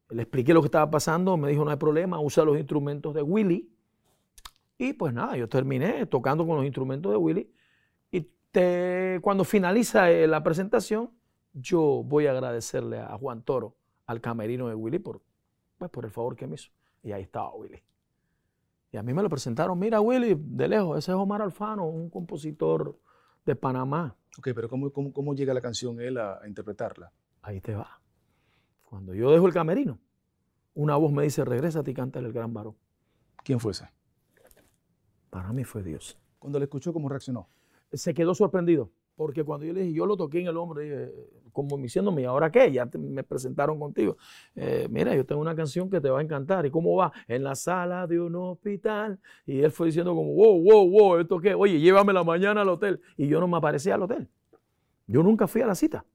Le 0.10 0.22
expliqué 0.22 0.54
lo 0.54 0.62
que 0.62 0.68
estaba 0.68 0.90
pasando, 0.90 1.38
me 1.38 1.50
dijo, 1.50 1.66
no 1.66 1.72
hay 1.72 1.78
problema, 1.78 2.20
usa 2.20 2.44
los 2.44 2.58
instrumentos 2.58 3.14
de 3.14 3.22
Willy. 3.22 3.70
Y 4.78 4.94
pues 4.94 5.14
nada, 5.14 5.36
yo 5.38 5.50
terminé 5.50 6.06
tocando 6.06 6.46
con 6.46 6.56
los 6.56 6.66
instrumentos 6.66 7.12
de 7.12 7.18
Willy. 7.18 7.52
Y 8.58 8.60
te- 8.60 9.20
cuando 9.22 9.44
finaliza 9.44 10.10
eh, 10.10 10.26
la 10.26 10.42
presentación, 10.42 11.12
yo 11.54 12.02
voy 12.04 12.26
a 12.26 12.32
agradecerle 12.32 13.00
a 13.00 13.16
Juan 13.18 13.44
Toro, 13.44 13.76
al 14.08 14.20
camerino 14.20 14.68
de 14.68 14.74
Willy, 14.74 14.98
por, 14.98 15.22
pues, 15.78 15.92
por 15.92 16.06
el 16.06 16.12
favor 16.12 16.36
que 16.36 16.48
me 16.48 16.56
hizo. 16.56 16.72
Y 17.04 17.12
ahí 17.12 17.22
estaba 17.22 17.54
Willy. 17.54 17.84
Y 18.92 18.98
a 18.98 19.04
mí 19.04 19.14
me 19.14 19.22
lo 19.22 19.30
presentaron, 19.30 19.78
mira 19.78 20.02
Willy, 20.02 20.36
de 20.40 20.68
lejos, 20.68 20.98
ese 20.98 21.12
es 21.12 21.16
Omar 21.18 21.42
Alfano, 21.44 21.86
un 21.86 22.10
compositor 22.10 23.00
de 23.46 23.56
Panamá. 23.56 24.16
Ok, 24.40 24.50
pero 24.56 24.68
¿cómo, 24.70 24.92
cómo, 24.92 25.14
cómo 25.14 25.36
llega 25.36 25.54
la 25.54 25.62
canción 25.62 26.00
él 26.02 26.18
a, 26.18 26.40
a 26.42 26.48
interpretarla? 26.48 27.12
Ahí 27.44 27.62
te 27.62 27.76
va. 27.76 28.02
Cuando 28.86 29.14
yo 29.14 29.30
dejo 29.32 29.46
el 29.46 29.54
camerino, 29.54 30.00
una 30.74 30.96
voz 30.96 31.12
me 31.12 31.22
dice, 31.24 31.46
regresa 31.46 31.84
y 31.86 31.94
cántale 31.94 32.26
el 32.28 32.34
gran 32.34 32.54
varón. 32.54 32.76
¿Quién 33.44 33.60
fue 33.60 33.74
ese? 33.74 33.88
Para 35.30 35.54
mí 35.54 35.64
fue 35.64 35.84
Dios. 35.84 36.18
Cuando 36.40 36.58
le 36.58 36.66
escuchó, 36.66 36.92
¿cómo 36.94 37.08
reaccionó? 37.10 37.50
Se 37.94 38.14
quedó 38.14 38.34
sorprendido. 38.36 38.92
Porque 39.16 39.44
cuando 39.44 39.66
yo 39.66 39.74
le 39.74 39.82
dije, 39.82 39.94
yo 39.94 40.06
lo 40.06 40.16
toqué 40.16 40.42
en 40.42 40.48
el 40.48 40.58
hombro, 40.58 40.82
como 41.52 41.76
diciéndome, 41.78 42.22
¿y 42.22 42.26
ahora 42.26 42.52
qué? 42.52 42.72
Ya 42.72 42.88
me 43.00 43.24
presentaron 43.24 43.80
contigo. 43.80 44.16
Eh, 44.56 44.88
mira, 44.92 45.16
yo 45.16 45.26
tengo 45.26 45.42
una 45.42 45.56
canción 45.56 45.90
que 45.90 46.00
te 46.00 46.08
va 46.08 46.20
a 46.20 46.22
encantar. 46.22 46.68
¿Y 46.68 46.70
cómo 46.70 46.96
va? 46.96 47.12
En 47.28 47.44
la 47.44 47.56
sala 47.56 48.06
de 48.06 48.20
un 48.20 48.36
hospital. 48.36 49.20
Y 49.48 49.62
él 49.62 49.72
fue 49.72 49.88
diciendo 49.88 50.14
como, 50.14 50.36
wow, 50.36 50.62
wow, 50.62 50.90
wow, 50.90 51.18
¿esto 51.18 51.40
qué? 51.40 51.56
Oye, 51.56 51.80
llévame 51.80 52.14
la 52.14 52.24
mañana 52.24 52.62
al 52.62 52.70
hotel. 52.70 53.02
Y 53.18 53.28
yo 53.28 53.40
no 53.40 53.48
me 53.48 53.58
aparecía 53.58 53.96
al 53.96 54.04
hotel. 54.04 54.30
Yo 55.08 55.24
nunca 55.24 55.48
fui 55.48 55.62
a 55.62 55.66
la 55.66 55.74
cita. 55.74 56.06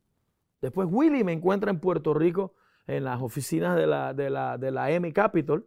Después 0.60 0.86
Willy 0.88 1.24
me 1.24 1.32
encuentra 1.32 1.72
en 1.72 1.80
Puerto 1.80 2.14
Rico, 2.14 2.54
en 2.86 3.02
las 3.02 3.20
oficinas 3.20 3.76
de 3.76 3.88
la, 3.88 4.14
de 4.14 4.30
la, 4.30 4.56
de 4.58 4.70
la 4.70 4.92
M 4.92 5.12
Capital, 5.12 5.64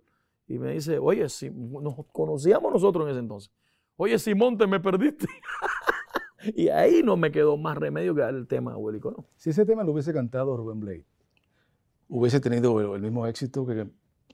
y 0.47 0.57
me 0.57 0.71
dice, 0.71 0.99
oye, 0.99 1.27
si 1.27 1.49
nos 1.49 1.95
conocíamos 2.13 2.71
nosotros 2.71 3.05
en 3.05 3.11
ese 3.11 3.19
entonces. 3.19 3.51
Oye, 3.97 4.17
Simón, 4.19 4.57
te 4.57 4.67
me 4.67 4.79
perdiste. 4.79 5.27
Y 6.55 6.69
ahí 6.69 7.01
no 7.03 7.17
me 7.17 7.31
quedó 7.31 7.57
más 7.57 7.77
remedio 7.77 8.13
que 8.15 8.21
dar 8.21 8.35
el 8.35 8.47
tema 8.47 8.73
a 8.73 8.77
Willy 8.77 8.99
Colón. 8.99 9.25
Si 9.35 9.49
ese 9.49 9.65
tema 9.65 9.83
lo 9.83 9.91
hubiese 9.91 10.13
cantado 10.13 10.55
Rubén 10.57 10.79
Blade, 10.79 11.05
¿hubiese 12.07 12.39
tenido 12.39 12.95
el, 12.95 13.01
mismo 13.01 13.25
éxito 13.27 13.65
que 13.65 13.87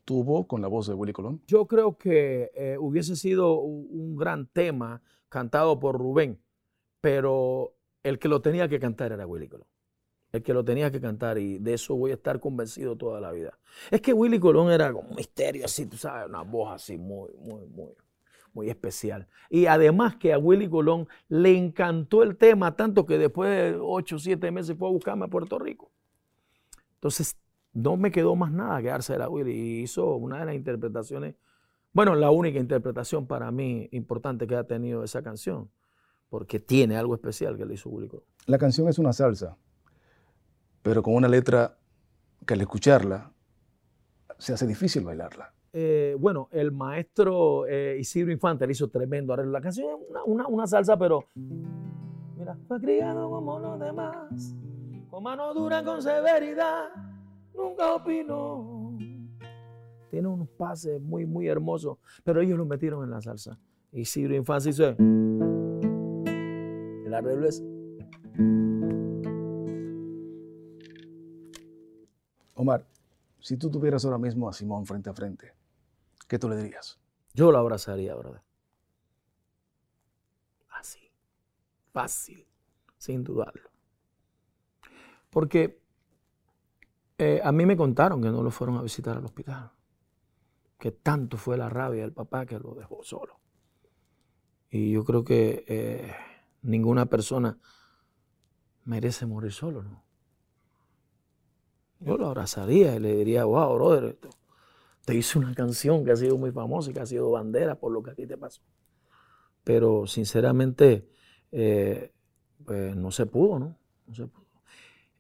tuvo 0.06 0.48
con 0.48 0.62
la 0.62 0.68
voz 0.68 0.88
de 0.88 0.94
Willy 0.94 1.14
Colón? 1.14 1.42
Yo 1.48 1.66
creo 1.68 1.98
que 1.98 2.52
eh, 2.56 2.78
hubiese 2.80 3.16
sido 3.16 3.60
un, 3.60 3.88
un 3.90 4.16
gran 4.16 4.48
tema 4.48 5.02
cantado 5.30 5.80
por 5.80 5.98
Rubén, 5.98 6.40
pero 7.00 7.76
el 8.04 8.20
que 8.20 8.28
lo 8.28 8.42
tenía 8.42 8.68
que 8.68 8.80
cantar 8.80 9.12
era 9.12 9.26
Willy 9.26 9.48
Colón. 9.48 9.68
El 10.32 10.44
que 10.44 10.54
lo 10.54 10.64
tenía 10.64 10.90
que 10.92 11.02
cantar 11.02 11.38
y 11.38 11.60
de 11.60 11.74
eso 11.74 11.94
voy 11.96 12.12
a 12.12 12.14
estar 12.14 12.40
convencido 12.40 12.96
toda 12.96 13.20
la 13.20 13.34
vida. 13.34 13.60
Es 13.90 14.00
que 14.02 14.14
Willy 14.14 14.40
Colón 14.40 14.72
era 14.72 14.94
como 14.94 15.10
un 15.10 15.16
misterio 15.16 15.66
así, 15.66 15.86
tú 15.86 15.98
sabes, 15.98 16.30
una 16.30 16.42
voz 16.42 16.72
así 16.72 16.98
muy, 16.98 17.32
muy, 17.38 17.66
muy, 17.66 17.90
muy 18.54 18.70
especial. 18.70 19.28
Y 19.50 19.66
además 19.66 20.16
que 20.16 20.34
a 20.34 20.38
Willy 20.38 20.70
Colón 20.70 21.08
le 21.30 21.58
encantó 21.58 22.24
el 22.24 22.38
tema 22.38 22.76
tanto 22.76 23.06
que 23.06 23.18
después 23.18 23.50
de 23.50 23.80
ocho 23.80 24.18
o 24.18 24.20
siete 24.20 24.52
meses 24.52 24.78
fue 24.78 24.88
a 24.88 24.92
buscarme 24.92 25.26
a 25.26 25.28
Puerto 25.28 25.60
Rico. 25.60 25.92
Entonces 26.96 27.38
no 27.74 27.98
me 27.98 28.12
quedó 28.12 28.36
más 28.36 28.52
nada 28.52 28.82
que 28.82 28.88
darse 28.90 29.16
a 29.16 29.30
Willy 29.30 29.52
y 29.52 29.82
hizo 29.82 30.16
una 30.16 30.40
de 30.40 30.46
las 30.46 30.56
interpretaciones, 30.56 31.36
bueno, 31.94 32.16
la 32.16 32.32
única 32.32 32.60
interpretación 32.60 33.28
para 33.28 33.52
mí 33.52 33.90
importante 33.92 34.48
que 34.48 34.56
ha 34.56 34.64
tenido 34.64 35.04
esa 35.04 35.22
canción, 35.22 35.70
porque 36.30 36.60
tiene 36.60 36.98
algo 36.98 37.16
especial 37.16 37.58
que 37.58 37.66
le 37.66 37.74
hizo 37.74 37.90
Willy 37.90 38.08
Colón. 38.08 38.26
La 38.46 38.58
canción 38.58 38.88
es 38.88 39.00
una 39.00 39.14
salsa, 39.14 39.58
pero 40.82 41.04
con 41.04 41.16
una 41.16 41.28
letra 41.28 41.78
que 42.46 42.54
al 42.54 42.62
escucharla 42.62 43.32
se 44.38 44.54
hace 44.54 44.66
difícil 44.66 45.04
bailarla. 45.04 45.54
Eh, 45.74 46.18
bueno, 46.20 46.50
el 46.52 46.72
maestro 46.72 47.66
eh, 47.66 47.98
Isidro 48.00 48.32
Infante 48.32 48.66
le 48.66 48.74
hizo 48.74 48.90
tremendo 48.90 49.34
arreglo. 49.34 49.52
La 49.54 49.62
canción 49.62 49.88
es 49.88 49.96
una, 50.26 50.48
una, 50.48 50.68
salsa, 50.68 50.98
pero. 50.98 51.26
Mira, 52.38 52.58
fue 52.68 52.82
criado 52.82 53.30
como 53.30 53.60
los 53.60 53.80
demás, 53.80 54.54
con 55.10 55.24
mano 55.24 55.54
dura, 55.54 55.84
con 55.84 56.02
severidad, 56.02 56.90
nunca 57.56 57.94
opinó. 57.94 58.98
Tiene 60.10 60.28
unos 60.28 60.50
pases 60.50 61.00
muy, 61.02 61.26
muy 61.26 61.48
hermosos, 61.48 61.98
pero 62.24 62.42
ellos 62.42 62.58
lo 62.58 62.66
metieron 62.66 63.04
en 63.06 63.12
la 63.12 63.22
salsa. 63.22 63.58
Isidro 63.94 64.36
Infante 64.36 64.70
hizo. 64.72 64.90
El 67.06 67.14
arreglo 67.14 67.48
es. 67.48 67.64
Omar, 72.56 72.86
si 73.40 73.56
tú 73.58 73.70
tuvieras 73.72 74.04
ahora 74.04 74.18
mismo 74.18 74.50
a 74.50 74.54
Simón 74.54 74.86
frente 74.86 75.10
a 75.10 75.14
frente, 75.14 75.54
¿qué 76.32 76.40
tú 76.40 76.48
le 76.48 76.56
dirías? 76.56 76.98
Yo 77.34 77.52
lo 77.52 77.58
abrazaría, 77.58 78.16
¿verdad? 78.16 78.42
Así. 80.70 81.12
Fácil, 81.92 82.48
sin 82.98 83.26
dudarlo. 83.26 83.70
Porque 85.30 85.84
eh, 87.18 87.42
a 87.44 87.52
mí 87.52 87.66
me 87.66 87.76
contaron 87.76 88.22
que 88.22 88.30
no 88.30 88.44
lo 88.44 88.50
fueron 88.50 88.78
a 88.78 88.82
visitar 88.82 89.18
al 89.18 89.26
hospital. 89.26 89.74
Que 90.78 90.94
tanto 90.94 91.36
fue 91.36 91.58
la 91.58 91.68
rabia 91.68 92.04
del 92.04 92.14
papá 92.14 92.46
que 92.46 92.58
lo 92.58 92.76
dejó 92.76 93.04
solo. 93.04 93.42
Y 94.70 94.94
yo 94.94 95.04
creo 95.04 95.26
que 95.26 95.66
eh, 95.68 96.16
ninguna 96.62 97.08
persona 97.08 97.60
merece 98.86 99.26
morir 99.26 99.52
solo, 99.52 99.84
¿no? 99.84 100.02
Yo 102.00 102.16
lo 102.16 102.28
abrazaría 102.28 102.96
y 102.96 103.00
le 103.00 103.18
diría, 103.18 103.44
wow, 103.44 103.76
brother, 103.76 104.18
te 105.06 105.16
hice 105.16 105.40
una 105.40 105.54
canción 105.54 106.06
que 106.06 106.12
ha 106.12 106.16
sido 106.16 106.38
muy 106.38 106.52
famosa 106.52 106.92
y 106.92 106.94
que 106.94 107.00
ha 107.00 107.06
sido 107.06 107.32
bandera 107.32 107.76
por 107.76 107.92
lo 107.92 108.04
que 108.04 108.12
a 108.12 108.16
ti 108.16 108.28
te 108.28 108.38
pasó. 108.38 108.62
Pero 109.64 110.08
sinceramente, 110.08 111.08
eh, 111.52 112.12
pues 112.66 112.96
no 112.96 113.12
se 113.12 113.26
pudo, 113.26 113.60
¿no? 113.60 113.78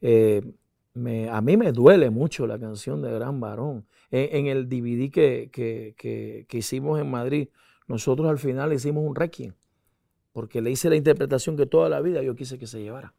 Eh, 0.01 0.41
a 1.29 1.41
mí 1.41 1.57
me 1.57 1.71
duele 1.71 2.09
mucho 2.09 2.45
la 2.47 2.59
canción 2.59 3.01
de 3.01 3.11
Gran 3.11 3.39
Varón. 3.39 3.85
En, 4.09 4.47
el 4.47 4.67
DVD 4.67 5.09
que, 5.09 5.49
que, 5.51 6.57
hicimos 6.57 6.99
en 6.99 7.09
Madrid, 7.09 7.47
nosotros 7.87 8.29
al 8.29 8.39
final 8.39 8.73
hicimos 8.73 9.05
un 9.05 9.15
requiem, 9.15 9.53
porque 10.33 10.61
le 10.61 10.69
hice 10.69 10.89
la 10.89 10.97
interpretación 10.97 11.55
que 11.55 11.65
toda 11.65 11.87
la 11.87 12.01
vida 12.01 12.21
yo 12.21 12.35
quise 12.35 12.59
que 12.59 12.67
se 12.67 12.81
llevara. 12.81 13.13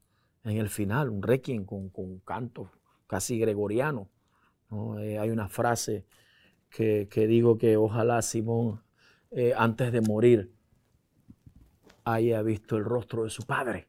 En 0.44 0.59
el 0.59 0.68
final, 0.68 1.09
un 1.09 1.22
requiem 1.22 1.64
con, 1.64 1.88
con 1.88 2.18
canto 2.18 2.70
casi 3.07 3.38
gregoriano. 3.38 4.09
Eh, 5.01 5.18
hay 5.18 5.31
una 5.31 5.48
frase 5.48 6.07
que, 6.73 7.27
digo 7.29 7.59
que 7.59 7.77
ojalá 7.77 8.23
Simón, 8.23 8.83
eh, 9.31 9.53
antes 9.57 9.93
de 9.93 10.01
morir, 10.01 10.53
haya 12.05 12.43
visto 12.43 12.77
el 12.77 12.85
rostro 12.85 13.25
de 13.25 13.31
su 13.31 13.45
padre. 13.45 13.89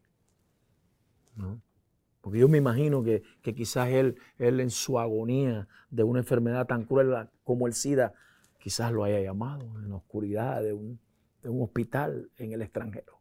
Porque 2.21 2.39
yo 2.39 2.47
me 2.47 2.57
imagino 2.57 3.03
que, 3.03 3.23
quizás 3.41 3.89
él, 3.89 4.17
él 4.37 4.59
en 4.59 4.69
su 4.69 4.99
agonía 4.99 5.67
de 5.89 6.03
una 6.03 6.19
enfermedad 6.19 6.67
tan 6.67 6.85
cruel 6.85 7.29
como 7.43 7.67
el 7.67 7.73
SIDA, 7.73 8.13
quizás 8.59 8.91
lo 8.91 9.03
haya 9.03 9.19
llamado 9.19 9.65
en 9.79 9.89
la 9.89 9.95
oscuridad 9.95 10.61
de 10.61 10.73
un, 10.73 10.99
de 11.41 11.49
un 11.49 11.61
hospital 11.63 12.29
en 12.37 12.53
el 12.53 12.61
extranjero. 12.61 13.19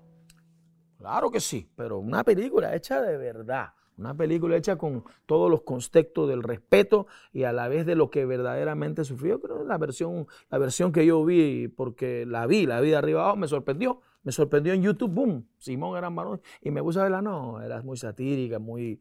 Claro 0.98 1.30
que 1.30 1.42
sí, 1.42 1.70
pero 1.76 2.00
una 2.00 2.24
película 2.24 2.74
hecha 2.74 3.02
de 3.02 3.18
verdad. 3.18 3.74
Una 3.98 4.16
película 4.16 4.56
hecha 4.56 4.78
con 4.78 5.04
todos 5.26 5.52
los 5.52 5.64
contextos 5.64 6.30
del 6.30 6.42
respeto 6.42 7.08
y 7.34 7.44
a 7.44 7.52
la 7.52 7.68
vez 7.68 7.86
de 7.86 7.96
lo 7.96 8.10
que 8.10 8.26
verdaderamente 8.26 9.04
sufrió. 9.04 9.42
Creo 9.42 9.60
que 9.60 9.66
la 9.66 9.78
versión, 9.78 10.26
la 10.50 10.58
versión 10.58 10.94
que 10.94 11.06
yo 11.06 11.26
vi, 11.26 11.68
porque 11.68 12.26
la 12.26 12.48
vi, 12.48 12.66
la 12.66 12.80
vi 12.80 12.92
de 12.92 12.96
arriba 12.96 13.24
abajo, 13.24 13.36
me 13.36 13.50
sorprendió. 13.50 14.00
Me 14.28 14.34
sorprendió 14.34 14.74
en 14.74 14.84
YouTube, 14.84 15.10
boom, 15.10 15.48
Simón 15.58 15.98
era 15.98 16.10
varón. 16.10 16.42
Y 16.62 16.70
me 16.70 16.82
gusta 16.82 17.02
verla, 17.02 17.22
no, 17.22 17.62
era 17.62 17.82
muy 17.82 17.96
satírica, 17.96 18.60
muy. 18.60 19.00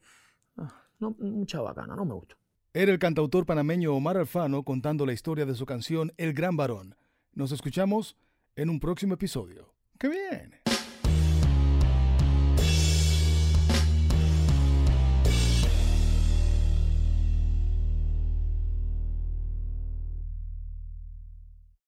Ah, 0.56 0.72
no, 1.00 1.16
mucha 1.18 1.60
bacana, 1.60 1.96
no 1.96 2.04
me 2.04 2.14
gustó. 2.14 2.36
Era 2.72 2.92
el 2.92 3.00
cantautor 3.00 3.44
panameño 3.44 3.92
Omar 3.92 4.18
Alfano 4.18 4.62
contando 4.62 5.04
la 5.04 5.12
historia 5.12 5.44
de 5.44 5.56
su 5.56 5.66
canción 5.66 6.12
El 6.16 6.32
Gran 6.32 6.56
Varón. 6.56 6.94
Nos 7.32 7.50
escuchamos 7.50 8.16
en 8.54 8.70
un 8.70 8.78
próximo 8.78 9.14
episodio. 9.14 9.74
¡Qué 9.98 10.08
bien! 10.08 10.75